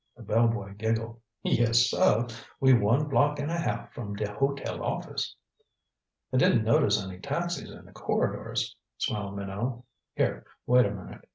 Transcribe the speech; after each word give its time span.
The 0.17 0.23
bell 0.23 0.47
boy 0.47 0.73
giggled. 0.79 1.21
"Yes, 1.43 1.87
suh. 1.91 2.27
We 2.59 2.73
one 2.73 3.07
block 3.07 3.37
and 3.37 3.51
a 3.51 3.59
half 3.59 3.93
from 3.93 4.15
de 4.15 4.27
hotel 4.33 4.81
office." 4.81 5.35
"I 6.33 6.37
didn't 6.37 6.63
notice 6.63 6.99
any 7.05 7.19
taxis 7.19 7.69
in 7.69 7.85
the 7.85 7.91
corridors," 7.91 8.75
smiled 8.97 9.35
Minot. 9.37 9.83
"Here 10.15 10.47
wait 10.65 10.87
a 10.87 10.91
minute." 10.91 11.27